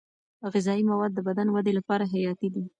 [0.53, 2.63] غذايي مواد د بدن ودې لپاره حیاتي دي.